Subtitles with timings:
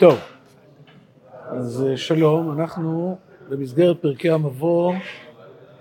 [0.00, 0.18] טוב,
[1.46, 3.18] אז אה, שלום, אנחנו
[3.48, 4.94] במסגרת פרקי המבוא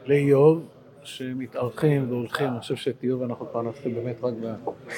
[0.05, 0.65] לאיוב,
[1.03, 4.33] שמתארחים והולכים, אני חושב שאת איוב אנחנו כבר נתחיל באמת רק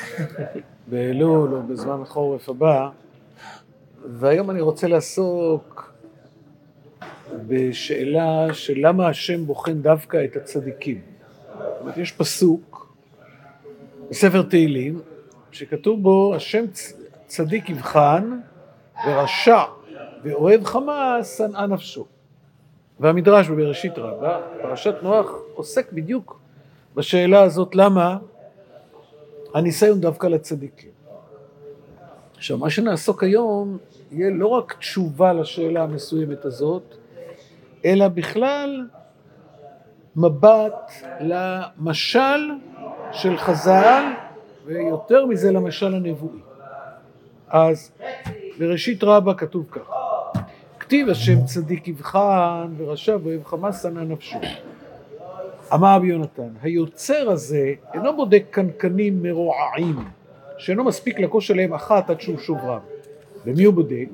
[0.89, 2.89] באלול או בזמן החורף הבא,
[4.20, 5.93] והיום אני רוצה לעסוק
[7.47, 11.01] בשאלה של למה השם בוחן דווקא את הצדיקים.
[11.57, 12.95] זאת אומרת, יש פסוק
[14.09, 15.02] בספר תהילים
[15.52, 16.66] שכתוב בו השם
[17.27, 18.39] צדיק יבחן
[19.07, 19.63] ורשע
[20.23, 22.05] ואוהב חמאס שנאה נפשו.
[22.99, 26.39] והמדרש בבראשית רבה, פרשת נוח, עוסק בדיוק
[26.95, 28.17] בשאלה הזאת למה
[29.53, 30.89] הניסיון דווקא לצדיקים.
[32.35, 33.77] עכשיו, מה שנעסוק היום
[34.11, 36.95] יהיה לא רק תשובה לשאלה המסוימת הזאת,
[37.85, 38.88] אלא בכלל
[40.15, 42.52] מבט למשל
[43.11, 44.03] של חז"ל,
[44.65, 46.39] ויותר מזה למשל הנבואי.
[47.49, 47.91] אז
[48.62, 49.90] בראשית רבה כתוב כך:
[50.80, 54.38] כתיב השם צדיק יבחן ורשע ואוהב חמה שנא נפשו.
[55.73, 59.95] אמר רבי יונתן, היוצר הזה אינו בודק קנקנים מרועעים,
[60.58, 62.80] שאינו מספיק לקוש עליהם אחת עד שהוא שוברם.
[63.45, 64.09] ומי הוא בודק?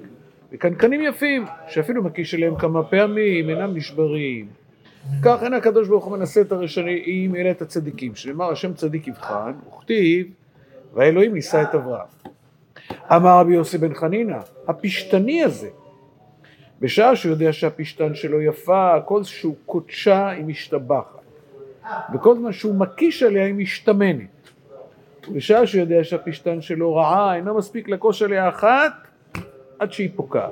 [0.52, 4.48] וקנקנים יפים, שאפילו מקיש עליהם כמה פעמים, אינם נשברים.
[5.24, 9.52] כך אין הקדוש ברוך הוא מנסה את הרשעים אלא את הצדיקים, שנאמר השם צדיק יבחן,
[9.68, 10.28] וכתיב,
[10.94, 12.08] והאלוהים נישא את אברהם.
[12.92, 15.70] אמר רבי יוסי בן חנינא, הפשתני הזה,
[16.80, 21.22] בשעה שהוא יודע שהפשתן שלו יפה, כל שהוא קודשה היא משתבחת,
[22.14, 24.28] וכל זמן שהוא מקיש עליה היא משתמנת.
[25.30, 28.94] ובשעה שהוא יודע שהפשתן שלו רעה, אינו מספיק לקוש עליה אחת
[29.80, 30.52] עד שהיא פוקעת.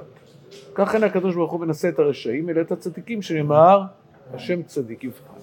[0.76, 3.82] כך אין הקדוש ברוך הוא מנסה את הרשעים, אלא את הצדיקים שנאמר,
[4.34, 5.40] השם צדיק יבחן.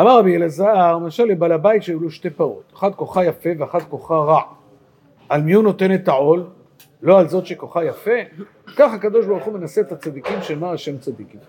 [0.00, 4.14] אמר רבי אלעזר, למשל לבעל הבית שהיו לו שתי פרות, אחת כוחה יפה ואחת כוחה
[4.14, 4.40] רע.
[5.28, 6.44] על מי הוא נותן את העול?
[7.02, 8.10] לא על זאת שכוחה יפה?
[8.76, 11.40] כך הקדוש ברוך הוא מנסה את הצדיקים שאמר השם צדיקים.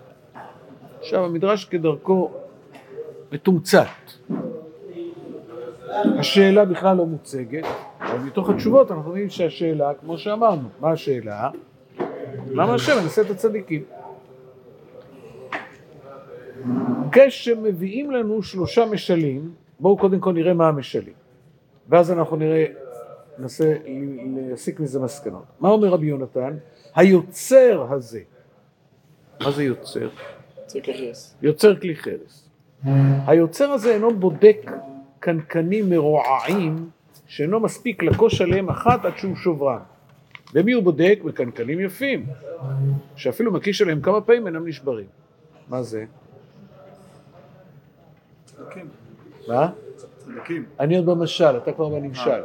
[1.00, 2.30] עכשיו המדרש כדרכו
[3.32, 3.86] מתומצת.
[6.18, 7.64] השאלה בכלל לא מוצגת,
[8.00, 11.50] אבל מתוך התשובות אנחנו רואים שהשאלה, כמו שאמרנו, מה השאלה?
[12.50, 13.82] למה השם מנסה את הצדיקים?
[17.12, 19.50] כשמביאים לנו שלושה משלים,
[19.80, 21.14] בואו קודם כל נראה מה המשלים,
[21.88, 22.66] ואז אנחנו נראה
[23.38, 23.74] ננסה
[24.50, 25.44] להסיק מזה מסקנות.
[25.60, 26.56] מה אומר רבי יונתן?
[26.94, 28.20] היוצר הזה,
[29.42, 30.08] מה זה יוצר?
[31.42, 32.48] יוצר כלי חרס.
[33.26, 34.70] היוצר הזה אינו בודק
[35.20, 36.90] קנקנים מרועעים
[37.26, 39.80] שאינו מספיק לקוש עליהם אחת עד שהוא שברם.
[40.54, 41.18] במי הוא בודק?
[41.24, 42.26] בקנקנים יפים,
[43.16, 45.06] שאפילו מקיש עליהם כמה פעמים אינם נשברים.
[45.68, 46.04] מה זה?
[49.48, 49.70] מה?
[50.80, 52.40] אני עוד במשל, אתה כבר בנמשל.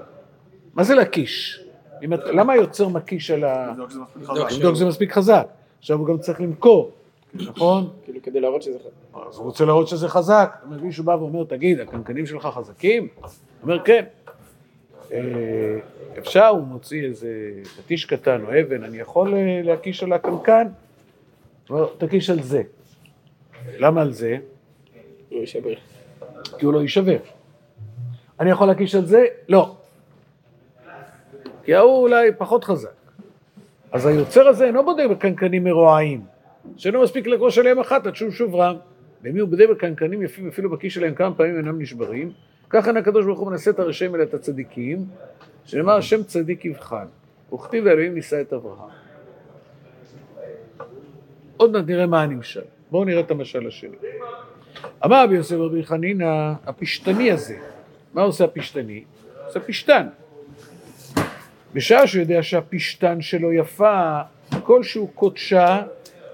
[0.74, 1.64] מה זה להקיש?
[2.12, 3.74] למה היוצר מקיש על ה...
[3.78, 4.52] לבדוק שזה מספיק חזק.
[4.52, 5.48] לבדוק זה מספיק חזק.
[5.80, 6.92] עכשיו הוא גם צריך למכור,
[7.34, 7.90] נכון?
[8.04, 9.20] כאילו כדי להראות שזה חד.
[9.30, 10.56] אז הוא רוצה להראות שזה חזק.
[10.56, 13.08] זאת אומרת, מישהו בא ואומר, תגיד, הקנקנים שלך חזקים?
[13.22, 13.30] הוא
[13.64, 14.06] אומר, כן.
[15.12, 15.20] אה,
[16.18, 17.30] אפשר, הוא מוציא איזה
[17.78, 20.68] פטיש קטן או אבן, אני יכול אה, להקיש על הקנקן?
[21.70, 22.62] הוא אומר, תקיש על זה.
[23.78, 24.38] למה על זה?
[25.32, 25.74] לא יישבר.
[26.58, 27.18] כי הוא לא יישבר.
[28.40, 29.26] אני יכול להקיש על זה?
[29.50, 29.76] לא.
[31.64, 32.90] כי ההוא אולי פחות חזק.
[33.92, 36.22] אז היוצר הזה אינו בודק בקנקנים מרועעים,
[36.78, 38.76] שאינו מספיק לקרוש עליהם אחת עד שהוא שברם.
[39.24, 42.32] ומי הוא בודק בקנקנים יפים אפילו בכיס שלהם כמה פעמים אינם נשברים,
[42.70, 45.06] ככה הקדוש ברוך הוא מנסה את הרשעים אלא את הצדיקים,
[45.66, 47.06] שנאמר השם צדיק יבחן,
[47.54, 48.90] וכתיב האלוהים נישא את אברהם.
[51.58, 52.62] עוד מעט נראה מה הנמשל.
[52.92, 53.96] בואו נראה את המשל השני.
[55.06, 57.58] אמר רבי יוסף רבי חנינא, הפשתני הזה,
[58.14, 59.04] מה עושה הפשתני?
[59.46, 60.08] עושה פשתן.
[61.74, 64.22] בשעה שהוא יודע שהפשתן שלו יפה,
[64.64, 65.84] כלשהו קודשה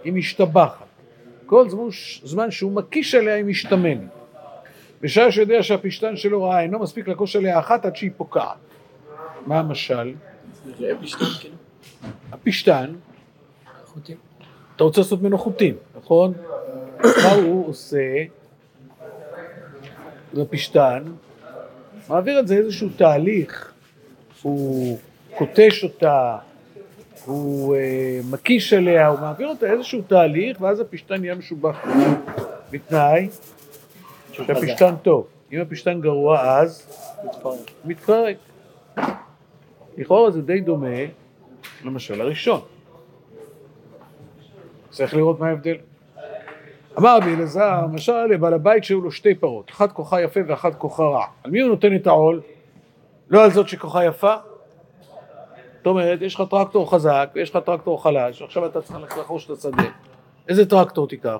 [0.03, 0.85] היא משתבחת.
[1.45, 1.87] כל זמן,
[2.23, 4.09] זמן שהוא מקיש עליה היא משתמנת.
[5.01, 8.57] בשעה שהוא יודע שהפשתן שלו רעה, אינו מספיק לקוש עליה אחת עד שהיא פוקעת.
[9.45, 10.13] מה המשל?
[10.65, 10.93] זה
[11.39, 11.55] כאילו.
[12.31, 12.93] הפשתן.
[14.75, 16.33] אתה רוצה לעשות ממנו חוטים, נכון?
[17.23, 18.23] מה הוא עושה?
[20.33, 21.03] לפשתן,
[22.09, 23.73] מעביר את זה איזשהו תהליך,
[24.41, 24.99] הוא
[25.37, 26.37] קוטש אותה,
[27.25, 31.85] הוא אה, מקיש עליה, הוא מעביר אותה איזשהו תהליך, ואז הפשתן נהיה משובח.
[32.71, 33.29] בתנאי
[34.31, 35.27] שהפשתן טוב.
[35.51, 36.97] אם הפשתן גרוע, אז
[37.85, 38.35] מתפרק.
[39.97, 40.97] לכאורה זה די דומה
[41.85, 42.61] למשל הראשון.
[44.89, 45.75] צריך לראות מה ההבדל.
[46.97, 51.03] אמר רבי אלעזר, משל לבעל הבית שהיו לו שתי פרות, אחת כוחה יפה ואחת כוחה
[51.03, 51.25] רע.
[51.43, 52.41] על מי הוא נותן את העול?
[53.29, 54.35] לא על זאת שכוחה יפה?
[55.79, 59.51] זאת אומרת, יש לך טרקטור חזק ויש לך טרקטור חלש, עכשיו אתה צריך לחרוש את
[59.51, 59.83] השדה.
[60.47, 61.37] איזה טרקטור תיקח?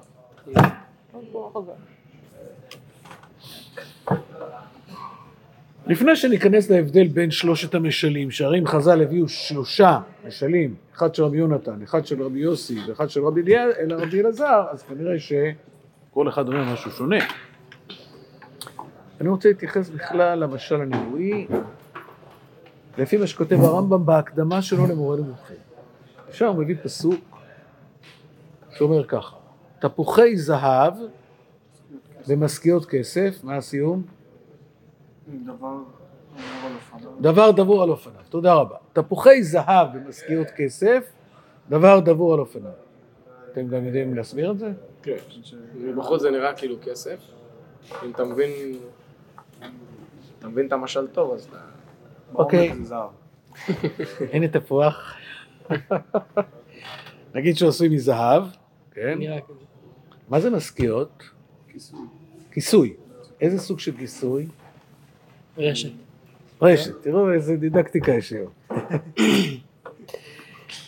[5.87, 11.37] לפני שניכנס להבדל בין שלושת המשלים, שהרי אם חז"ל הביאו שלושה משלים, אחד של רבי
[11.37, 16.91] יונתן, אחד של רבי יוסי ואחד של רבי אלעזר, אז כנראה שכל אחד אומר משהו
[16.91, 17.17] שונה.
[19.21, 21.47] אני רוצה להתייחס בכלל למשל הנבואי,
[22.99, 25.55] לפי מה שכותב הרמב"ם בהקדמה שלו למורה נבוכים.
[26.31, 27.19] שם הוא מביא פסוק
[28.71, 29.35] שאומר ככה,
[29.79, 30.93] תפוחי זהב
[32.27, 34.01] ומשכיות כסף, מה הסיום?
[35.45, 35.77] דבר.
[37.21, 38.75] דבר דבור על אופניו, תודה רבה.
[38.93, 41.11] תפוחי זהב ומשכיות כסף,
[41.69, 42.71] דבר דבור על אופניו.
[43.51, 44.71] אתם גם יודעים להסביר את זה?
[45.03, 45.17] כן.
[45.75, 47.19] מבחוץ זה נראה כאילו כסף.
[48.05, 48.49] אם אתה מבין...
[50.39, 51.57] אתה מבין את המשל טוב, אז אתה...
[52.35, 52.71] אוקיי.
[54.33, 55.15] הנה תפוח.
[57.35, 58.43] נגיד שהוא עשוי מזהב,
[58.91, 59.19] כן?
[60.29, 61.23] מה זה משכיות?
[62.51, 62.93] כיסוי.
[63.41, 64.47] איזה סוג של כיסוי?
[65.57, 65.89] רשת.
[66.61, 68.51] רשת, תראו איזה דידקטיקה יש היום.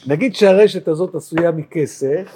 [0.08, 2.36] נגיד שהרשת הזאת עשויה מכסף,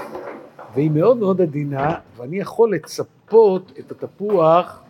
[0.76, 4.82] והיא מאוד מאוד עדינה, ואני יכול לצפות את התפוח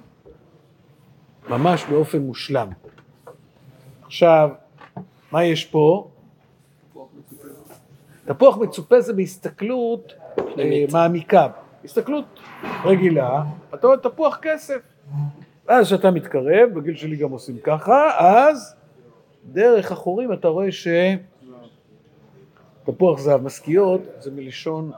[1.50, 2.68] ממש באופן מושלם.
[4.06, 4.50] עכשיו,
[5.32, 6.08] מה יש פה?
[8.26, 10.14] תפוח מצופה זה בהסתכלות
[10.60, 11.48] אה, מעמיקה.
[11.86, 12.40] הסתכלות
[12.86, 13.44] רגילה,
[13.74, 14.80] אתה רואה תפוח כסף.
[15.68, 18.76] ואז כשאתה מתקרב, בגיל שלי גם עושים ככה, אז
[19.52, 20.68] דרך החורים אתה רואה
[22.84, 24.92] שתפוח זהב, משכיות, זה מלשון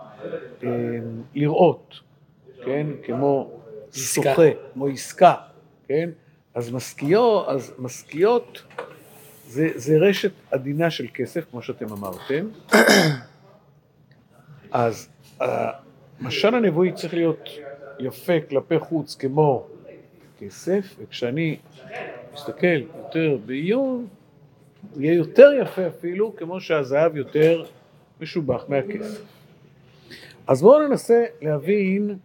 [0.63, 0.69] אה,
[1.36, 1.94] לראות,
[2.65, 2.88] כן?
[3.03, 3.50] כמו
[3.94, 4.21] עסקה.
[4.21, 5.33] שוחה, כמו עסקה,
[5.88, 6.10] כן?
[6.53, 8.63] אז משכיות, אז משכיות
[9.48, 12.48] זה, זה רשת עדינה של כסף, כמו שאתם אמרתם.
[14.72, 15.10] אז
[15.40, 17.50] המשל הנבואי צריך להיות
[18.00, 19.68] יפה כלפי חוץ כמו
[20.40, 21.58] כסף, וכשאני
[22.34, 24.08] מסתכל יותר בעיון,
[24.94, 27.66] הוא יהיה יותר יפה אפילו, כמו שהזהב יותר
[28.22, 29.22] משובח מהכסף.
[30.48, 32.18] אז בואו ננסה להבין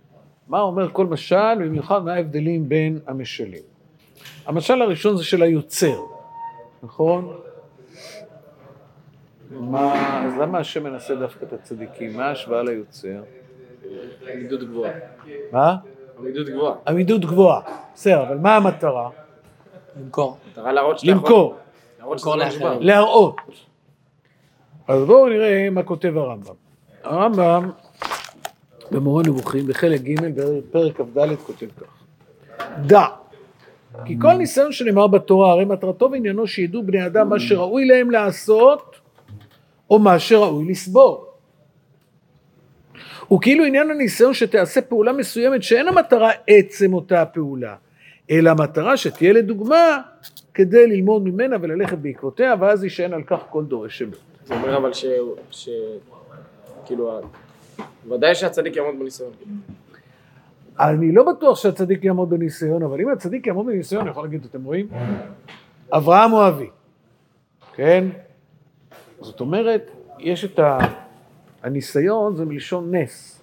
[0.49, 3.63] מה אומר כל משל, ובמיוחד מה ההבדלים בין המשלים.
[4.47, 6.01] המשל הראשון זה של היוצר,
[6.83, 7.37] נכון?
[9.51, 12.17] מה, אז למה השם מנסה דווקא את הצדיקים?
[12.17, 13.23] מה ההשוואה ליוצר?
[14.33, 14.93] עמידות גבוהה.
[15.53, 15.77] מה?
[16.19, 16.75] עמידות גבוהה.
[16.87, 17.61] עמידות גבוהה.
[17.95, 19.11] בסדר, אבל מה המטרה?
[19.97, 20.37] למכור.
[20.51, 21.31] מטרה להראות שאתה יכול...
[21.31, 21.55] למכור,
[22.81, 23.37] להראות.
[24.89, 26.55] אז בואו נראה מה כותב הרמב"ם.
[27.03, 27.71] הרמב"ם
[28.91, 32.05] במורה נבוכים בחלק ג' בפרק כ"ד כותב כך:
[32.87, 33.07] דע
[34.05, 38.97] כי כל ניסיון שנאמר בתורה הרי מטרתו ועניינו שידעו בני אדם מה שראוי להם לעשות
[39.91, 41.27] או מה שראוי לסבור.
[43.35, 47.75] וכאילו עניין הניסיון שתעשה פעולה מסוימת שאין המטרה עצם אותה הפעולה,
[48.31, 49.99] אלא המטרה שתהיה לדוגמה
[50.55, 54.17] כדי ללמוד ממנה וללכת בעקבותיה, ואז יישען על כך כל דורש אמת.
[54.45, 55.05] זה אומר אבל ש...
[55.51, 55.69] ש...
[56.87, 57.21] כאילו...
[58.09, 59.31] ודאי שהצדיק יעמוד בניסיון.
[60.81, 64.65] אני לא בטוח שהצדיק יעמוד בניסיון, אבל אם הצדיק יעמוד בניסיון, אני יכול להגיד, אתם
[64.65, 64.89] רואים?
[65.93, 66.71] אברהם הוא אבי,
[67.75, 68.05] כן?
[69.21, 70.79] זאת אומרת, יש את ה...
[71.63, 73.41] הניסיון זה מלשון נס.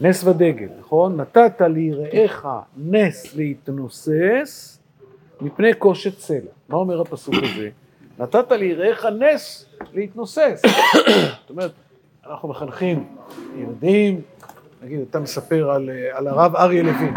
[0.00, 1.20] נס ודגל, נכון?
[1.20, 4.78] נתת ליראיך נס להתנוסס
[5.40, 6.50] מפני קושת סלע.
[6.68, 7.70] מה אומר הפסוק הזה?
[8.18, 10.62] נתת ליראיך נס להתנוסס.
[11.40, 11.72] זאת אומרת,
[12.26, 13.06] אנחנו מחנכים
[13.56, 14.20] ילדים,
[14.82, 17.14] נגיד, אתה מספר על, אה, על הרב אריה לוין.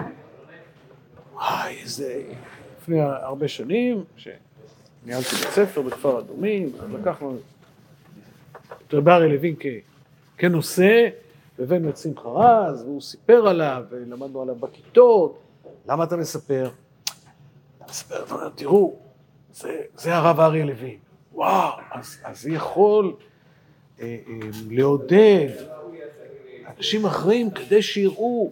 [1.33, 2.23] וואי, איזה...
[2.85, 7.37] לפני הרבה שנים, שניהלתי בית ספר בכפר אדומים, אז לקחנו
[8.87, 9.65] את רב אריה לוין כ,
[10.37, 11.07] כנושא,
[11.59, 15.39] והבאנו את שמחה רז, והוא סיפר עליו, ולמדנו עליו בכיתות.
[15.87, 16.69] למה אתה מספר?
[17.77, 18.95] אתה מספר, אתה אומר, תראו,
[19.53, 20.97] זה, זה הרב אריה לוין.
[21.33, 23.13] וואו, אז, אז זה יכול
[24.01, 25.49] אה, אה, לעודד
[26.77, 28.51] אנשים אחרים כדי שיראו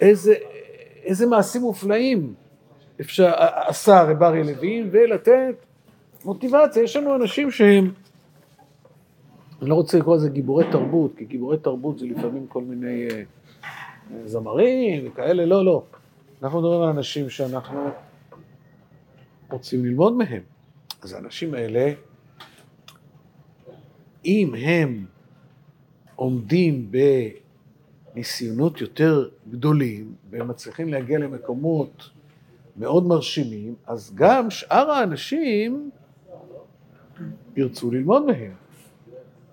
[0.00, 0.34] איזה,
[1.04, 2.34] איזה מעשים מופלאים
[3.00, 3.32] אפשר,
[3.66, 5.54] עשה הרב אריה לוין, ולתת
[6.24, 6.82] מוטיבציה.
[6.82, 7.92] יש לנו אנשים שהם,
[9.62, 13.22] אני לא רוצה לקרוא לזה גיבורי תרבות, כי גיבורי תרבות זה לפעמים כל מיני אה,
[14.24, 15.82] זמרים וכאלה, לא, לא.
[16.42, 17.88] אנחנו מדברים על אנשים שאנחנו
[19.50, 20.42] רוצים ללמוד מהם.
[21.02, 21.92] אז האנשים האלה,
[24.24, 25.04] אם הם
[26.16, 26.90] עומדים
[28.14, 32.10] בניסיונות יותר גדולים והם מצליחים להגיע למקומות
[32.76, 35.90] מאוד מרשימים, אז גם שאר האנשים
[37.56, 38.52] ירצו ללמוד מהם.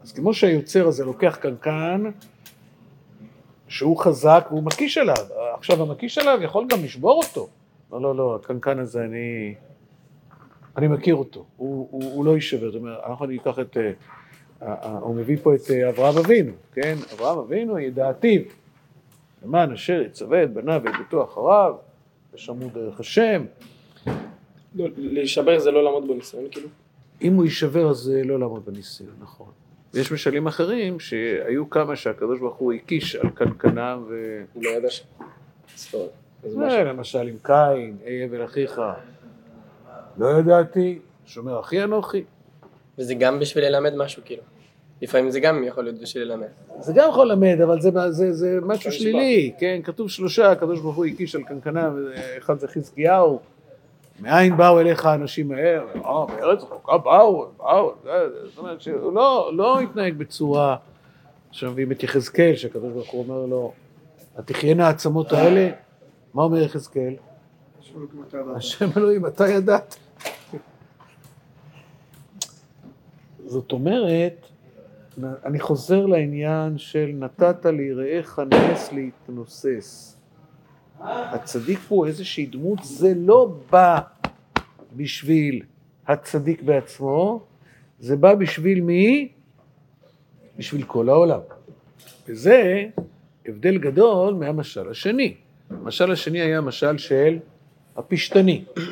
[0.04, 2.04] אז כמו שהיוצר הזה לוקח קנקן
[3.68, 5.16] שהוא חזק והוא מקיש עליו,
[5.58, 7.50] עכשיו המקיש עליו יכול גם לשבור אותו.
[7.92, 9.56] לא, לא, לא, הקנקן הזה אני,
[10.78, 12.72] אני מכיר אותו, הוא, הוא, הוא לא יישבר.
[12.72, 13.92] זאת אומרת, אנחנו ניקח את, אה,
[15.00, 16.96] הוא מביא פה את אה, אברהם אבינו, כן?
[17.14, 18.42] אברהם אבינו ידעתיו,
[19.44, 21.76] למען אשר יצווה את בניו ואת ביתו אחריו,
[22.34, 23.46] ושמעו דרך השם.
[24.76, 26.68] לא, להישבר זה לא לעמוד בניסיון, כאילו?
[27.22, 29.48] אם הוא יישבר אז זה לא לעמוד בניסיון, נכון.
[29.94, 34.42] ויש משלים אחרים שהיו כמה שהקדוש ברוך הוא הקיש על קנקנם ו...
[34.54, 35.04] הוא לא ידע ש...
[36.44, 38.82] זה למשל עם קין, אהיה אבל אחיך.
[40.18, 42.24] לא ידעתי, שומר אחי אנוכי.
[42.98, 44.44] וזה גם בשביל ללמד משהו, כאילו.
[45.02, 46.48] לפעמים זה גם יכול להיות בשביל ללמד.
[46.80, 48.92] זה גם יכול ללמד, אבל זה, זה, זה משהו.
[48.92, 49.80] שלילי, כן?
[49.84, 52.08] כתוב שלושה, הקדוש ברוך הוא הקיש על קנקנם,
[52.38, 53.40] אחד זה חזקיהו.
[54.20, 55.82] מאין באו אליך האנשים האלה?
[55.96, 57.94] אה, מארץ רחוקה באו, באו,
[58.46, 60.76] זאת אומרת שהוא לא, לא התנהג בצורה
[61.52, 63.74] שמביאים את יחזקאל, שהקדוש ברוך הוא אומר לו,
[64.38, 65.70] התחיינה העצמות האלה,
[66.34, 67.14] מה אומר יחזקאל?
[68.56, 69.96] השם אלוהים, אתה ידעת.
[73.46, 74.46] זאת אומרת,
[75.46, 80.18] אני חוזר לעניין של נתת ליראיך נס להתנוסס.
[81.02, 84.00] הצדיק הוא איזושהי דמות, זה לא בא
[84.96, 85.62] בשביל
[86.08, 87.44] הצדיק בעצמו,
[88.00, 89.32] זה בא בשביל מי?
[90.58, 91.40] בשביל כל העולם.
[92.28, 92.86] וזה
[93.46, 95.34] הבדל גדול מהמשל השני.
[95.70, 97.40] המשל השני היה משל של
[97.96, 98.64] הפשתני.
[98.76, 98.88] זאת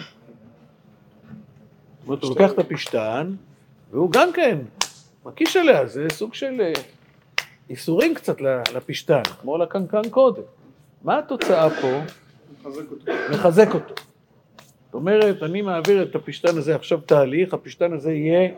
[2.07, 3.33] אומרת, הוא לוקח את הפשתן,
[3.91, 4.57] והוא גם כן
[5.25, 6.73] מקיש עליה, זה סוג של אה,
[7.69, 8.41] איסורים קצת
[8.75, 10.41] לפשתן, כמו לקנקן קודם.
[11.03, 11.99] מה התוצאה פה?
[12.61, 13.11] מחזק אותו.
[13.31, 13.93] מחזק אותו.
[14.85, 18.51] זאת אומרת, אני מעביר את הפשתן הזה עכשיו תהליך, הפשתן הזה יהיה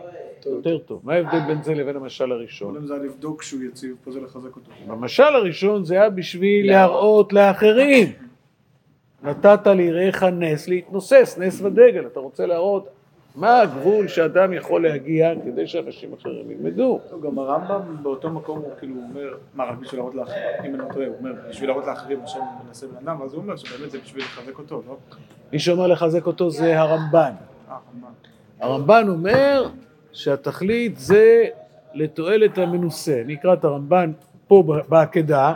[0.45, 1.01] יותר טוב.
[1.03, 2.73] מה ההבדל בין זה לבין המשל הראשון?
[2.73, 4.71] קודם זה היה לבדוק שהוא יציב, פה זה לחזק אותו.
[4.87, 8.11] במשל הראשון זה היה בשביל להראות לאחרים.
[9.23, 12.07] נתת ליראיך נס להתנוסס, נס ודגל.
[12.07, 12.89] אתה רוצה להראות
[13.35, 16.99] מה הגבול שאדם יכול להגיע כדי שאנשים אחרים ילמדו.
[17.09, 20.77] טוב, גם הרמב"ם באותו מקום הוא כאילו אומר, מה רק בשביל להראות לאחרים, אם אני
[20.77, 23.91] לא טועה, הוא אומר, בשביל להראות לאחרים השם מנסה בן אדם, אז הוא אומר שבאמת
[23.91, 24.97] זה בשביל לחזק אותו, לא?
[25.53, 27.31] מי שאומר לחזק אותו זה הרמב"ן.
[27.69, 27.77] אה?
[28.59, 29.69] הרמב"ן אומר
[30.11, 31.45] שהתכלית זה
[31.93, 33.21] לתועלת המנוסה.
[33.25, 34.11] אני אקרא את הרמב"ן
[34.47, 35.53] פה בעקדה.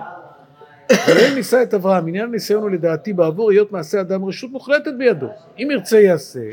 [1.07, 5.27] ואין נישא את אברהם, עניין הניסיון הוא לדעתי בעבור היות מעשה אדם רשות מוחלטת בידו.
[5.57, 6.49] אם ירצה יעשה,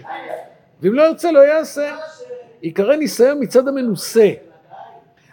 [0.83, 1.97] ואם לא ירצה לא יעשה.
[2.61, 4.31] עיקרי ניסיון מצד המנוסה.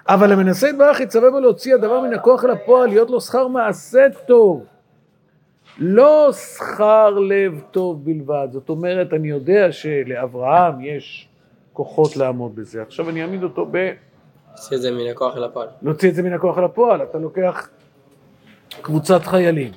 [0.08, 4.08] אבל המנסה יתברך יצווה בו להוציא הדבר מן הכוח אל הפועל, להיות לו שכר מעשה
[4.28, 4.66] טוב.
[5.78, 8.48] לא שכר לב טוב בלבד.
[8.52, 11.30] זאת אומרת, אני יודע שלאברהם יש
[11.74, 12.82] כוחות לעמוד בזה.
[12.82, 13.92] עכשיו אני אעמיד אותו ב...
[14.52, 15.68] עושה את זה מן הכוח אל הפועל.
[15.82, 17.04] להוציא את זה מן הכוח אל הפועל.
[17.04, 17.70] אתה לוקח
[18.82, 19.72] קבוצת חיילים,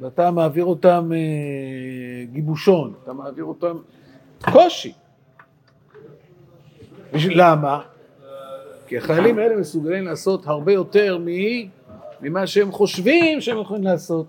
[0.00, 3.76] ואתה מעביר אותם אה, גיבושון, אתה מעביר אותם
[4.42, 4.92] קושי.
[7.14, 7.80] למה?
[8.86, 11.18] כי החיילים האלה מסוגלים לעשות הרבה יותר
[12.20, 14.26] ממה שהם חושבים שהם יכולים לעשות.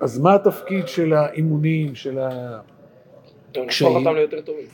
[0.00, 2.58] אז מה התפקיד של האימונים, של ה...
[3.56, 3.92] גם קשיים.
[3.92, 4.66] נהפוך אותם ליותר טובים.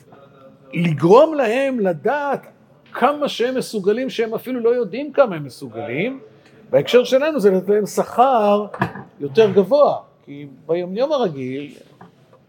[0.73, 2.47] לגרום להם לדעת
[2.93, 6.19] כמה שהם מסוגלים, שהם אפילו לא יודעים כמה הם מסוגלים.
[6.69, 8.65] בהקשר שלנו זה לתת להם שכר
[9.19, 11.73] יותר גבוה, כי ביומיום הרגיל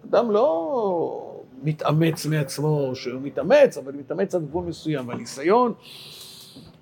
[0.04, 5.72] אדם לא מתאמץ מעצמו, שהוא מתאמץ, אבל מתאמץ עד גבול מסוים, והניסיון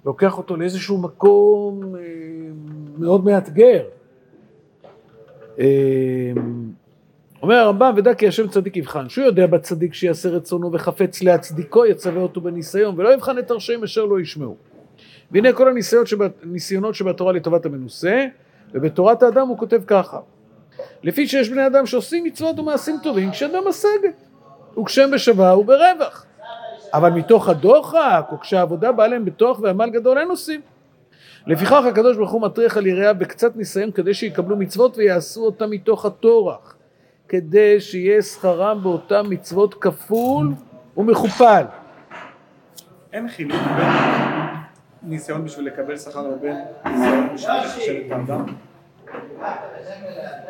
[0.05, 2.01] לוקח אותו לאיזשהו מקום אה,
[2.99, 3.83] מאוד מאתגר.
[5.59, 6.33] אה,
[7.43, 12.23] אומר הרמב"ם, ודע כי השם צדיק יבחן, שהוא יודע בצדיק שיעשה רצונו וחפץ להצדיקו, יצווה
[12.23, 14.57] אותו בניסיון, ולא יבחן את הרשעים אשר לא ישמעו.
[15.31, 18.25] והנה כל הניסיונות שבת, ניסיונות שבתורה לטובת המנוסה,
[18.75, 20.21] ובתורת האדם הוא כותב ככה:
[21.03, 24.15] לפי שיש בני אדם שעושים מצוות ומעשים טובים, כשאדם משגת,
[24.79, 26.27] וכשהם בשווה וברווח.
[26.95, 30.61] אבל מתוך הדוחק, או כשהעבודה באה להם בתוך ועמל גדול אין עושים.
[31.47, 36.05] לפיכך הקדוש ברוך הוא מטריח על יראיו בקצת ניסיון כדי שיקבלו מצוות ויעשו אותם מתוך
[36.05, 36.77] הטורח,
[37.29, 40.53] כדי שיהיה שכרם באותם מצוות כפול
[40.97, 41.65] ומכופל.
[43.13, 43.89] אין חילוק בין
[45.03, 46.57] ניסיון בשביל לקבל שכר לבין
[46.87, 48.45] ניסיון בשביל לחשב את האדם.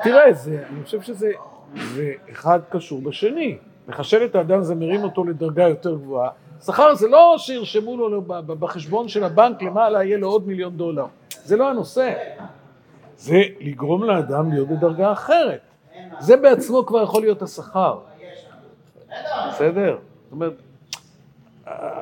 [0.03, 1.31] תראה, זה, אני חושב שזה
[1.95, 3.59] זה אחד קשור בשני.
[3.89, 6.31] לחשב את האדם זה מרים אותו לדרגה יותר גבוהה.
[6.65, 11.07] שכר זה לא שירשמו לו בחשבון של הבנק למעלה יהיה לו עוד מיליון דולר.
[11.45, 12.13] זה לא הנושא.
[13.17, 15.61] זה לגרום לאדם להיות בדרגה אחרת.
[16.19, 17.99] זה בעצמו כבר יכול להיות השכר.
[19.49, 19.99] בסדר?
[20.25, 20.53] זאת אומרת,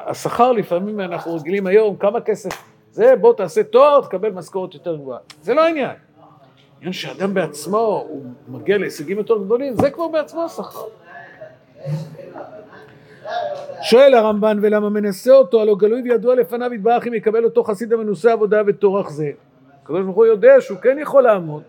[0.06, 2.50] השכר לפעמים אנחנו רגילים היום, כמה כסף
[2.90, 5.18] זה, בוא תעשה תואר, תקבל משכורת יותר גבוהה.
[5.42, 6.03] זה לא העניין.
[6.84, 10.86] העניין שאדם בעצמו, הוא מגיע להישגים יותר גדולים, זה כבר בעצמו שכר.
[13.82, 18.32] שואל הרמב"ן, ולמה מנסה אותו, הלא גלוי וידוע לפניו יתברך אם יקבל אותו חסיד המנוסה
[18.32, 19.30] עבודה וטורח זה.
[19.82, 21.62] הקדוש ברוך הוא יודע שהוא כן יכול לעמוד.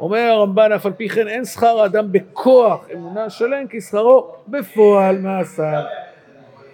[0.00, 5.18] אומר הרמב"ן, אף על פי כן אין שכר האדם בכוח אמונה שלם, כי שכרו בפועל
[5.18, 5.82] מעשיו.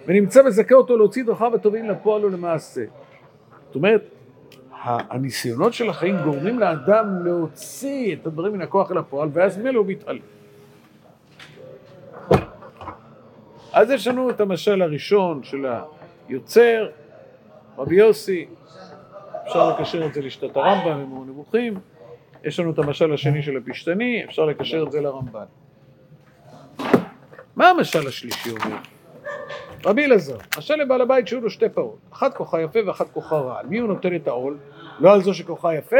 [0.07, 2.81] ונמצא מזכה אותו להוציא דרכיו הטובים לפועל ולמעשה.
[3.67, 4.12] זאת אומרת,
[4.83, 9.87] הניסיונות של החיים גורמים לאדם להוציא את הדברים מן הכוח אל הפועל, ואז מילא הוא
[9.87, 10.19] מתעלם.
[13.73, 15.65] אז יש לנו את המשל הראשון של
[16.29, 16.89] היוצר,
[17.77, 18.47] רבי יוסי,
[19.47, 21.79] אפשר לקשר את זה לשיטת הרמב"ם, הם מאוד נמוכים,
[22.43, 25.45] יש לנו את המשל השני של הפשתני, אפשר לקשר את זה לרמב"ן.
[27.55, 28.77] מה המשל השלישי אומר?
[29.85, 33.59] רבי אלעזר, משל לבעל הבית שהיו לו שתי פרות, אחת כוחה יפה ואחת כוחה רע,
[33.59, 34.57] על מי הוא נותן את העול?
[34.99, 35.97] לא על זו שכוחה יפה?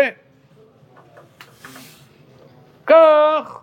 [2.86, 3.60] כך,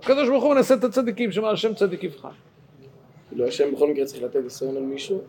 [0.00, 2.28] הקדוש ברוך הוא מנסה את הצדיקים, שמע השם צדיק יבחן.
[3.28, 5.20] כאילו השם בכל מקרה צריך לתת ניסיון על מישהו,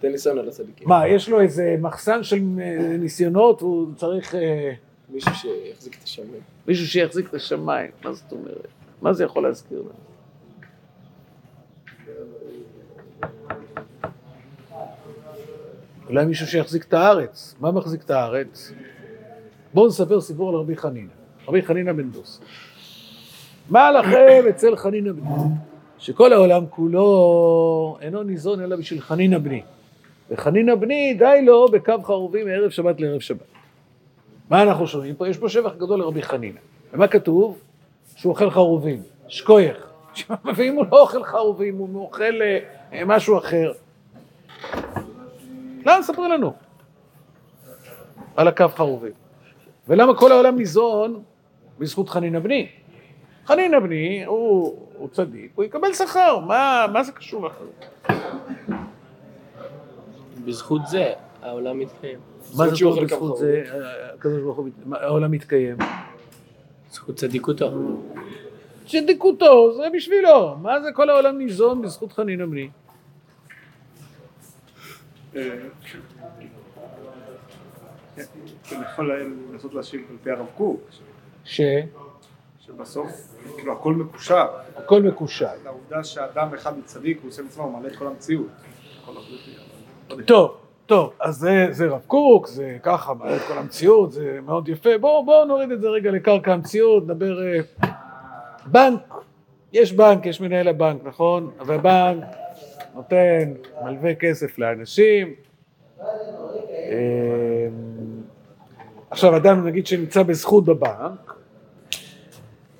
[0.00, 0.88] תן ניסיון על הצדיקים.
[0.88, 4.72] מה, יש לו איזה מחסן של אה, ניסיונות, והוא צריך אה,
[5.08, 6.42] מישהו שיחזיק את השמיים.
[6.68, 8.66] מישהו שיחזיק את השמיים, מה זאת אומרת?
[9.02, 10.15] מה זה יכול להזכיר לנו?
[16.08, 17.54] אולי מישהו שיחזיק את הארץ.
[17.60, 18.72] מה מחזיק את הארץ?
[19.74, 21.10] בואו נספר סיפור על רבי חנינא,
[21.48, 22.40] רבי חנינא בן דוס.
[23.70, 25.30] מה לכם אצל חנינא בני?
[25.98, 29.62] שכל העולם כולו אינו ניזון אלא בשביל חנינא בני.
[30.30, 33.46] וחנינא בני די לו בקו חרובים מערב שבת לערב שבת.
[34.50, 35.28] מה אנחנו שומעים פה?
[35.28, 36.60] יש פה שבח גדול לרבי חנינא.
[36.92, 37.58] ומה כתוב?
[38.16, 39.86] שהוא אוכל חרובים, שקוייך.
[40.56, 42.42] ואם הוא לא אוכל חרובים, הוא אוכל
[42.92, 43.72] אה, משהו אחר.
[45.86, 46.52] למה ספרי לנו?
[48.36, 49.12] על הקו חרובים.
[49.88, 51.22] ולמה כל העולם ניזון
[51.78, 52.68] בזכות חנינא בני?
[53.46, 57.64] חנינא בני הוא, הוא צדיק, הוא יקבל שכר, מה, מה זה קשור לכם?
[60.44, 62.18] בזכות זה העולם מתקיים.
[62.56, 63.64] מה זה קו בזכות זה,
[64.14, 65.76] הקדוש ברוך הוא, העולם מתקיים?
[66.90, 67.72] בזכות צדיקותו.
[68.86, 72.68] צדיקותו, זה בשבילו, מה זה כל העולם ניזון בזכות חנינא בני?
[78.72, 79.12] אני יכול
[79.52, 80.80] לנסות להשיב על פי הרב קוק,
[81.44, 81.60] ש-
[82.60, 83.10] שבסוף,
[83.56, 84.46] כאילו הכל מקושר.
[85.02, 85.48] מקושר.
[85.64, 88.46] לעובדה שאדם אחד הוא צדיק, הוא עושה מצווה, הוא מעלה את כל המציאות.
[89.06, 89.40] העובדות
[90.10, 90.22] האלה.
[90.24, 94.68] טוב, טוב, אז זה, זה רב קוק, זה ככה, מעלה את כל המציאות, זה מאוד
[94.68, 94.98] יפה.
[95.00, 97.38] בואו בוא נוריד את זה רגע לקרקע המציאות, נדבר...
[97.46, 97.60] אה,
[98.66, 99.00] בנק,
[99.72, 101.50] יש בנק, יש מנהל הבנק, נכון?
[101.66, 102.24] והבנק
[102.96, 103.52] נותן,
[103.84, 105.34] מלווה כסף לאנשים.
[106.00, 107.68] אה,
[109.10, 111.34] עכשיו, אדם, נגיד, שנמצא בזכות בבנק,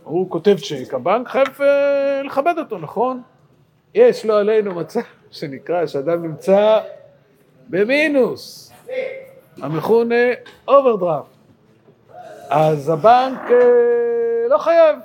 [0.05, 3.23] הוא כותב צ'ק, הבנק חייב אה, לכבד אותו, נכון?
[3.95, 5.01] יש לו עלינו מצב
[5.31, 6.81] שנקרא שאדם נמצא
[7.69, 8.73] במינוס,
[9.63, 10.25] המכונה
[10.69, 11.37] אוברדרפט.
[12.51, 14.97] אז הבנק אה, לא חייב.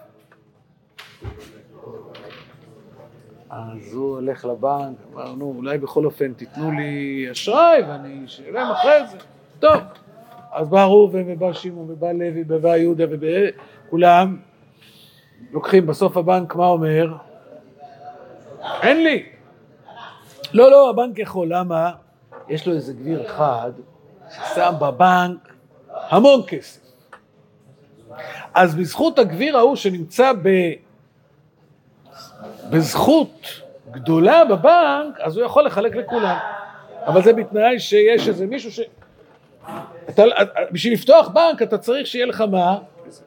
[3.51, 9.07] אז הוא הולך לבנק, אמר, נו, אולי בכל אופן תיתנו לי אשראי ואני אשלם אחרי
[9.07, 9.17] זה.
[9.59, 9.81] טוב.
[10.51, 13.03] אז בא ראובן ובא שמעון ובא לוי ובא יהודה
[13.87, 14.37] וכולם
[15.51, 17.13] לוקחים, בסוף הבנק מה אומר?
[18.81, 19.25] אין לי.
[20.53, 21.91] לא, לא, הבנק יכול, למה?
[22.49, 23.71] יש לו איזה גביר אחד
[24.29, 25.53] ששם בבנק
[26.09, 26.81] המון כסף.
[28.53, 30.49] אז בזכות הגביר ההוא שנמצא ב...
[32.71, 33.47] בזכות
[33.91, 36.37] גדולה בבנק, אז הוא יכול לחלק לכולם.
[37.05, 38.79] אבל זה בתנאי שיש איזה מישהו ש...
[40.09, 40.23] אתה,
[40.71, 42.77] בשביל לפתוח בנק אתה צריך שיהיה לך מה?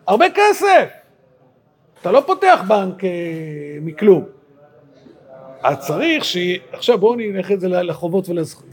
[0.06, 0.88] הרבה כסף.
[2.00, 3.10] אתה לא פותח בנק אה,
[3.82, 4.24] מכלום.
[5.62, 6.36] אז צריך ש...
[6.72, 8.66] עכשיו בואו נלך את זה לחובות ולזכות.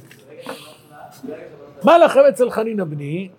[1.84, 3.30] מה לכם אצל חנינא בני?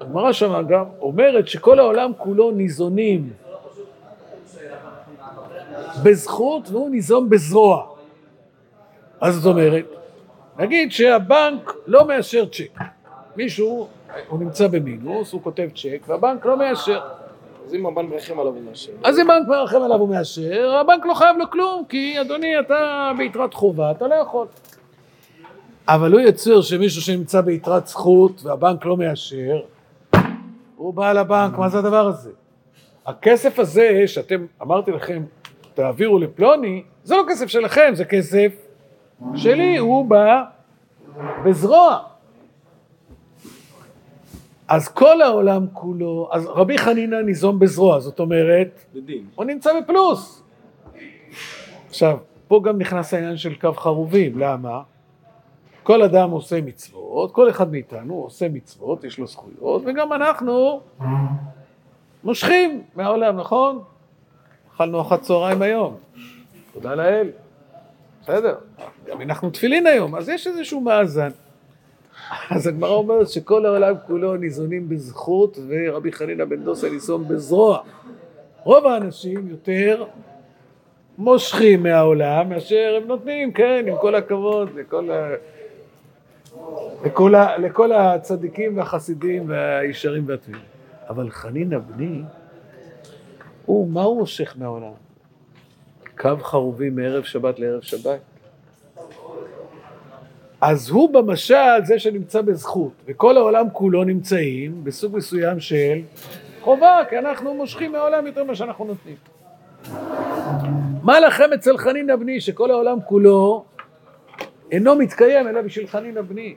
[0.00, 3.32] הגמרא שם גם אומרת שכל העולם כולו ניזונים
[6.04, 7.86] בזכות והוא ניזון בזרוע.
[9.22, 9.84] מה זאת אומרת?
[10.58, 12.78] נגיד שהבנק לא מאשר צ'ק.
[13.36, 13.88] מישהו,
[14.28, 17.00] הוא נמצא במינוס, הוא כותב צ'ק, והבנק לא מאשר.
[17.66, 18.92] אז אם הבן מרחם עליו הוא מאשר.
[19.04, 23.54] אז אם בנק מרחם עליו ומאשר, הבנק לא חייב לו כלום, כי אדוני, אתה ביתרת
[23.54, 24.46] חובה, אתה לא יכול.
[25.88, 29.60] אבל הוא יצר שמישהו שנמצא ביתרת זכות והבנק לא מאשר,
[30.76, 32.30] הוא בא לבנק, מה זה הדבר הזה?
[33.06, 35.22] הכסף הזה שאתם, אמרתי לכם,
[35.74, 38.52] תעבירו לפלוני, זה לא כסף שלכם, זה כסף
[39.34, 40.42] שלי, הוא בא
[41.44, 41.98] בזרוע.
[44.68, 49.24] אז כל העולם כולו, אז רבי חנינא ניזום בזרוע, זאת אומרת, בדין.
[49.34, 50.42] הוא נמצא בפלוס.
[51.88, 54.82] עכשיו, פה גם נכנס העניין של קו חרובים, למה?
[55.82, 60.80] כל אדם עושה מצוות, כל אחד מאיתנו עושה מצוות, יש לו זכויות, וגם אנחנו
[62.24, 63.82] מושכים מהעולם, נכון?
[64.74, 65.96] אכלנו ארוחת צהריים היום,
[66.72, 67.30] תודה לאל.
[68.22, 68.54] בסדר,
[69.08, 71.30] גם הנחנו תפילין היום, אז יש איזשהו מאזן.
[72.50, 77.78] אז הגמרא אומרת שכל העולם כולו ניזונים בזכות, ורבי חנינא בן דוסה ניזון בזרוע.
[78.62, 80.04] רוב האנשים יותר
[81.18, 85.30] מושכים מהעולם מאשר הם נותנים, כן, עם כל הכבוד לכל, ה...
[87.04, 87.58] לכל, ה...
[87.58, 90.62] לכל הצדיקים והחסידים והישרים והטביעים.
[91.08, 92.22] אבל חנינא בני,
[93.66, 94.92] הוא, מה הוא מושך מהעולם?
[96.18, 98.20] קו חרובים מערב שבת לערב שבת.
[100.60, 106.00] אז הוא במשל זה שנמצא בזכות, וכל העולם כולו נמצאים בסוג מסוים של
[106.60, 109.16] חובה, כי אנחנו מושכים מהעולם יותר ממה שאנחנו נותנים.
[111.02, 113.64] מה לכם אצל חנינא בני, שכל העולם כולו
[114.70, 116.54] אינו מתקיים אלא בשביל חנינא בני?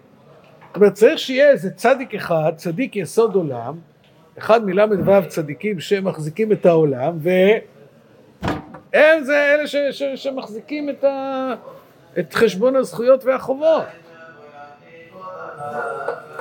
[0.68, 3.76] זאת אומרת, צריך שיהיה איזה צדיק אחד, צדיק יסוד עולם,
[4.38, 11.54] אחד מל"ו צדיקים שמחזיקים את העולם, והם זה אלה ש, ש, שמחזיקים את, ה,
[12.19, 13.84] את חשבון הזכויות והחובות.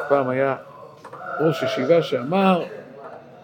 [0.09, 0.57] פעם היה
[1.41, 2.65] ראש ישיבה שאמר,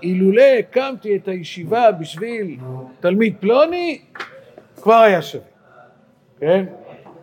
[0.03, 2.57] אילולא הקמתי את הישיבה בשביל
[3.01, 4.01] תלמיד פלוני,
[4.83, 5.45] כבר היה שווה,
[6.41, 6.65] כן?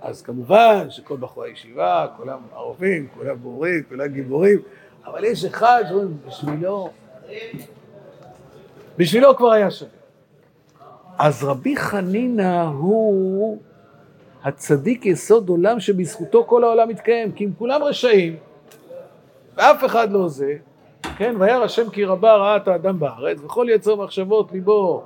[0.01, 4.59] אז כמובן שכל בחורי הישיבה, כולם ערבים, כולם בורים, כולם גיבורים,
[5.05, 6.89] אבל יש אחד שאומרים, בשבילו,
[8.97, 9.91] בשבילו כבר היה שווה.
[11.17, 13.57] אז רבי חנינא הוא
[14.43, 18.35] הצדיק יסוד עולם שבזכותו כל העולם מתקיים, כי אם כולם רשעים,
[19.55, 20.55] ואף אחד לא זה,
[21.17, 25.03] כן, וירא השם כי רבה ראה את האדם בארץ, וכל יצר מחשבות ליבו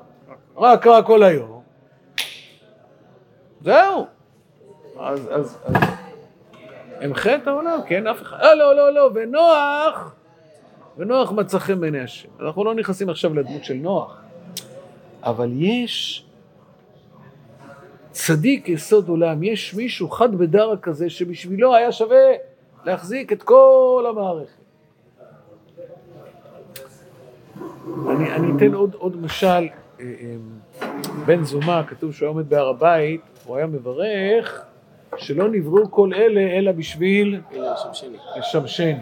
[0.57, 1.61] רק רע כל היום.
[3.61, 4.05] זהו.
[4.99, 5.83] אז, אז, אז,
[7.05, 10.15] אמחה את העולם, כן, אף אחד, אה, לא, לא, לא, ונוח,
[10.97, 12.29] ונוח מצא חן בעיני השם.
[12.39, 14.21] אנחנו לא נכנסים עכשיו לדמות של נוח,
[15.23, 16.25] אבל יש
[18.11, 22.17] צדיק יסוד עולם, יש מישהו חד בדרא כזה שבשבילו היה שווה
[22.85, 24.61] להחזיק את כל המערכת.
[28.09, 29.67] אני, אני אתן עוד, עוד משל, אה,
[29.99, 30.35] אה,
[31.25, 34.65] בן זומא, כתוב שהוא עומד בהר הבית, הוא היה מברך
[35.17, 37.41] שלא נבראו כל אלה אלא בשביל
[37.93, 38.17] שאני.
[38.37, 38.95] לשמשני.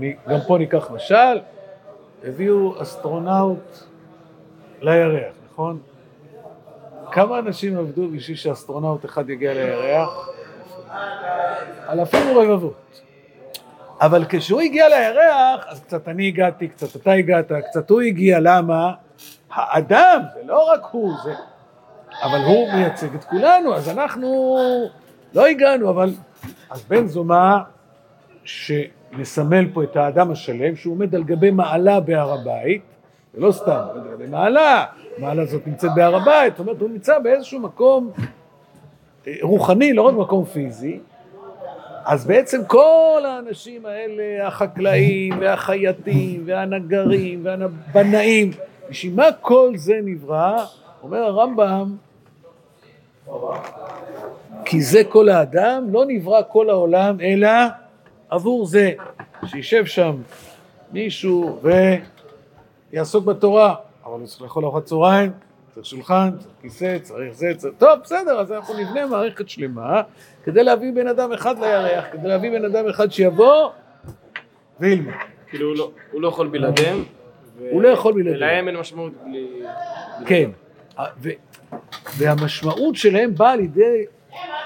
[0.00, 1.40] אני, גם פה ניקח משל,
[2.24, 3.78] הביאו אסטרונאוט
[4.80, 5.78] לירח, נכון?
[7.12, 10.28] כמה אנשים עבדו בשביל שאסטרונאוט אחד יגיע לירח?
[11.88, 13.00] אלפים ורבבות.
[14.00, 18.92] אבל כשהוא הגיע לירח, אז קצת אני הגעתי, קצת אתה הגעת, קצת הוא הגיע, למה?
[19.50, 21.34] האדם, זה לא רק הוא, זה...
[22.22, 24.58] אבל הוא מייצג את כולנו, אז אנחנו
[25.34, 26.10] לא הגענו, אבל...
[26.70, 27.58] אז בן זומא,
[29.12, 32.82] שמסמל פה את האדם השלם, שהוא עומד על גבי מעלה בהר הבית,
[33.34, 34.84] ולא סתם, הוא עומד על גבי מעלה,
[35.18, 38.10] המעלה הזאת נמצאת בהר הבית, זאת אומרת, הוא נמצא באיזשהו מקום
[39.26, 40.98] אה, רוחני, לא רק מקום פיזי,
[42.04, 48.50] אז בעצם כל האנשים האלה, החקלאים והחייטים והנגרים והבנאים,
[48.90, 50.64] בשביל מה כל זה נברא?
[51.02, 51.96] אומר הרמב"ם,
[54.64, 57.48] כי זה כל האדם, לא נברא כל העולם, אלא
[58.30, 58.90] עבור זה,
[59.46, 60.16] שישב שם
[60.92, 61.60] מישהו
[62.92, 65.30] ויעסוק בתורה, אבל הוא צריך לאכול ארוחת צהריים,
[65.74, 67.74] צריך שולחן, צריך כיסא, צריך זה, צריך...
[67.78, 70.02] טוב, בסדר, אז אנחנו נבנה מערכת שלמה
[70.44, 73.70] כדי להביא בן אדם אחד לירח, כדי להביא בן אדם אחד שיבוא
[74.80, 75.12] וילמד.
[75.48, 77.04] כאילו הוא לא- הוא לא יכול בלעדיהם.
[77.70, 78.36] הוא לא יכול בלעדיהם.
[78.36, 79.46] ולהם אין משמעות בלי...
[80.26, 80.50] כן,
[82.18, 84.04] והמשמעות שלהם באה לידי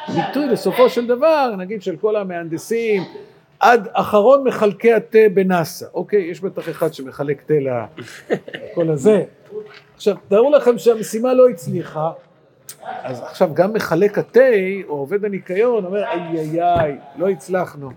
[0.09, 3.03] ביטוי בסופו של דבר, נגיד של כל המהנדסים,
[3.65, 5.87] עד אחרון מחלקי התה בנאסא.
[5.95, 7.55] אוקיי, יש בטח אחד שמחלק תה
[8.71, 9.23] לכל הזה.
[9.95, 12.13] עכשיו, תארו לכם שהמשימה לא הצליחה,
[13.03, 14.41] אז עכשיו גם מחלק התה,
[14.89, 17.91] או עובד הניקיון, אומר, איי איי איי, לא הצלחנו.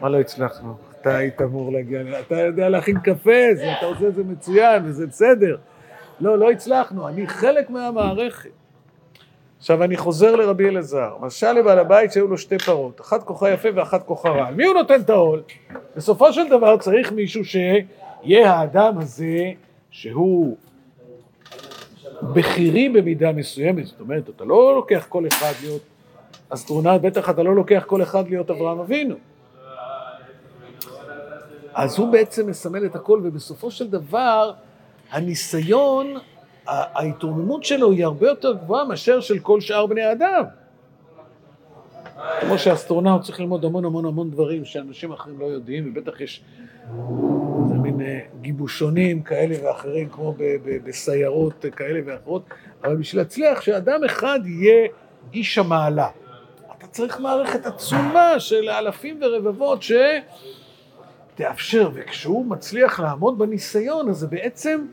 [0.00, 0.74] מה לא הצלחנו?
[1.00, 5.06] אתה היית אמור להגיע, אתה יודע להכין קפה, זה, אתה עושה את זה מצוין, וזה
[5.06, 5.56] בסדר.
[6.20, 8.50] לא, לא הצלחנו, אני חלק מהמערכת.
[9.58, 13.68] עכשיו אני חוזר לרבי אלעזר, משל לבעל הבית שהיו לו שתי פרות, אחת כוחה יפה
[13.74, 14.50] ואחת כוחה רע.
[14.50, 15.42] מי הוא נותן את העול?
[15.96, 19.52] בסופו של דבר צריך מישהו שיהיה האדם הזה,
[19.90, 20.56] שהוא
[22.22, 25.82] בכירי במידה מסוימת, זאת אומרת, אתה לא לוקח כל אחד להיות
[26.48, 29.14] אסטרונאוט, בטח אתה לא לוקח כל אחד להיות אברהם אבינו.
[31.74, 34.52] אז הוא בעצם מסמל את הכל, ובסופו של דבר,
[35.10, 36.14] הניסיון,
[36.68, 40.44] ההתרוממות שלו היא הרבה יותר גבוהה מאשר של כל שאר בני האדם.
[42.40, 46.42] כמו שאסטרונאוט צריך ללמוד המון המון המון דברים שאנשים אחרים לא יודעים, ובטח יש
[47.64, 50.34] איזה מין אה, גיבושונים כאלה ואחרים, כמו
[50.84, 52.42] בסיירות כאלה ואחרות,
[52.84, 54.88] אבל בשביל להצליח שאדם אחד יהיה
[55.32, 56.08] איש המעלה,
[56.78, 59.80] אתה צריך מערכת עצומה של אלפים ורבבות
[61.34, 64.86] שתאפשר, וכשהוא מצליח לעמוד בניסיון, אז זה בעצם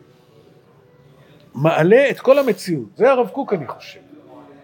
[1.55, 2.87] מעלה את כל המציאות.
[2.95, 3.99] זה הרב קוק, אני חושב.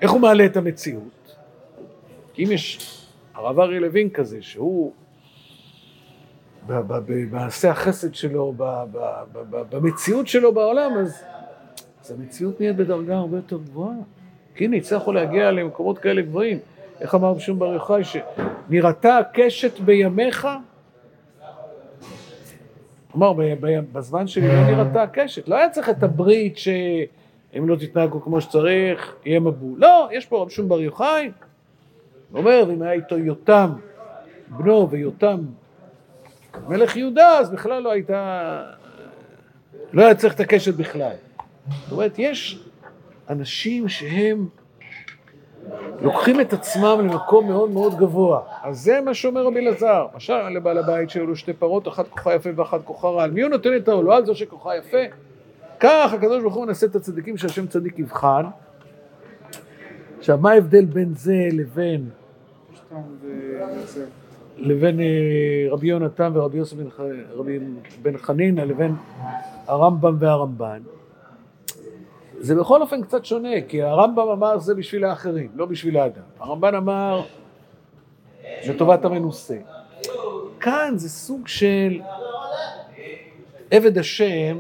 [0.01, 1.35] איך הוא מעלה את המציאות?
[2.39, 2.97] אם יש
[3.33, 4.91] הרב אריה לוין כזה, שהוא
[6.67, 8.53] במעשה החסד שלו,
[9.69, 11.23] במציאות שלו בעולם, אז,
[12.03, 13.95] אז המציאות נהיית בדרגה הרבה יותר גבוהה.
[14.55, 16.59] כי הנה, הצלחנו להגיע למקומות כאלה גבוהים.
[17.01, 20.47] איך אמר בשום בר יוחאי, שנראתה הקשת בימיך?
[23.11, 23.33] כלומר,
[23.93, 25.47] בזמן שלי לא נראתה הקשת.
[25.47, 29.79] לא היה צריך את הברית שאם לא תתנהגו כמו שצריך, יהיה מבול.
[29.79, 31.31] לא, יש פה רב שום בר יוחאי,
[32.31, 33.71] הוא אומר, אם היה איתו יותם
[34.47, 35.39] בנו ויותם
[36.67, 38.63] מלך יהודה, אז בכלל לא הייתה...
[39.93, 41.13] לא היה צריך את הקשת בכלל.
[41.83, 42.63] זאת אומרת, יש
[43.29, 44.47] אנשים שהם
[46.01, 48.41] לוקחים את עצמם למקום מאוד מאוד גבוה.
[48.63, 50.07] אז זה מה שאומר רבי אלעזר.
[50.15, 53.23] משל לבעל הבית שהיו לו שתי פרות, אחת כוחה יפה ואחת כוחה רע.
[53.23, 54.05] על מי הוא נותן את העול?
[54.05, 54.97] לא על זו שכוחה יפה?
[55.79, 58.45] כך הקדוש ברוך הוא מנסה את הצדיקים שהשם צדיק יבחן.
[60.19, 62.09] עכשיו, מה ההבדל בין זה לבין.
[64.57, 65.05] לבין אה,
[65.71, 66.99] רבי יונתן ורבי יוסף בן, ח-
[67.35, 67.59] רבי
[68.01, 68.95] בן חנינא לבין
[69.67, 70.79] הרמב"ם והרמב"ן?
[72.41, 76.21] זה בכל אופן קצת שונה, כי הרמב"ם אמר זה בשביל האחרים, לא בשביל האדם.
[76.39, 77.21] הרמב"ן אמר
[78.67, 79.57] לטובת המנוסה.
[80.59, 82.01] כאן זה סוג של
[83.71, 84.57] עבד השם,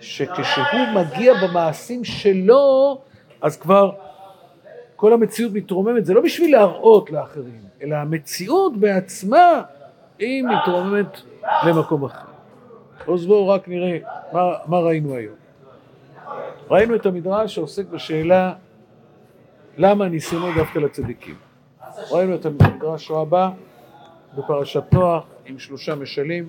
[0.00, 2.98] שכשהוא מגיע במעשים שלו,
[3.42, 3.90] אז כבר
[4.96, 6.06] כל המציאות מתרוממת.
[6.06, 9.62] זה לא בשביל להראות לאחרים, אלא המציאות בעצמה,
[10.18, 11.20] היא מתרוממת
[11.66, 12.28] למקום אחר.
[13.14, 13.98] אז בואו רק נראה
[14.32, 15.39] מה, מה ראינו היום.
[16.70, 18.52] ראינו את המדרש שעוסק בשאלה
[19.76, 21.34] למה ניסיונו דווקא לצדיקים.
[22.10, 23.50] ראינו את המדרש רבה
[24.38, 26.48] בפרשת נוח עם שלושה משלים.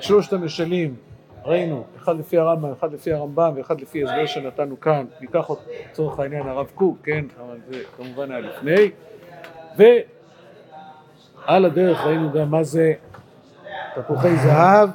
[0.00, 0.94] שלושת המשלים
[1.44, 5.06] ראינו, אחד לפי הרמב"ם, אחד לפי הרמב"ם ואחד לפי הסבר שנתנו כאן.
[5.20, 8.90] ניקח אותו לצורך העניין הרב קוק, כן, אבל זה כמובן היה לפני.
[11.46, 12.92] ועל הדרך ראינו גם מה זה
[13.94, 14.90] תפוחי זהב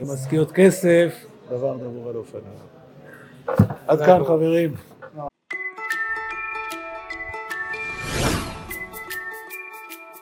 [0.00, 2.77] ומשכיות כסף, דבר דבור על אופניו.
[3.86, 4.87] עד כאן חברים.